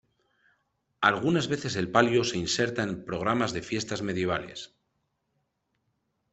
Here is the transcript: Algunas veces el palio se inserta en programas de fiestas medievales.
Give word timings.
Algunas 0.99 1.47
veces 1.47 1.75
el 1.75 1.91
palio 1.91 2.23
se 2.23 2.39
inserta 2.39 2.81
en 2.81 3.05
programas 3.05 3.53
de 3.53 3.61
fiestas 3.61 4.01
medievales. 4.01 4.73